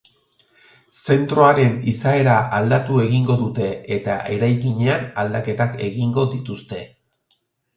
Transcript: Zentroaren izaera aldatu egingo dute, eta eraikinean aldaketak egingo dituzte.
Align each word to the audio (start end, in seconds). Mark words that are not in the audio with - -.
Zentroaren 1.15 1.75
izaera 1.91 2.37
aldatu 2.59 2.97
egingo 3.03 3.35
dute, 3.43 3.67
eta 3.99 4.17
eraikinean 4.37 5.07
aldaketak 5.25 5.81
egingo 5.91 6.25
dituzte. 6.33 6.83